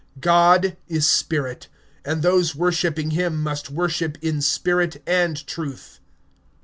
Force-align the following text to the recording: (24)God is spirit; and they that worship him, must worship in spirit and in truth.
(24)God 0.19 0.77
is 0.87 1.05
spirit; 1.07 1.67
and 2.03 2.23
they 2.23 2.31
that 2.41 2.55
worship 2.55 2.97
him, 2.97 3.39
must 3.43 3.69
worship 3.69 4.17
in 4.19 4.41
spirit 4.41 4.99
and 5.05 5.37
in 5.37 5.45
truth. 5.45 5.99